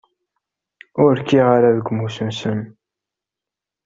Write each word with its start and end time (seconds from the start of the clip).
Ur 1.03 1.13
kkiɣ 1.21 1.47
ara 1.55 1.75
deg 1.77 1.87
umussu-nsen! 1.91 2.59